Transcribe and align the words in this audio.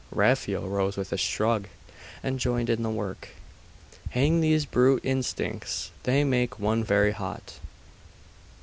Raphael 0.09 0.63
rose 0.63 0.97
with 0.97 1.13
a 1.13 1.15
shrug, 1.17 1.67
and 2.23 2.39
joined 2.39 2.71
in 2.71 2.81
the 2.81 2.89
work................ 2.89 3.27
'Hang 4.09 4.41
these 4.41 4.65
brute 4.65 5.05
instincts! 5.05 5.91
They 6.05 6.23
make 6.23 6.57
one 6.57 6.83
very 6.83 7.11
hot. 7.11 7.59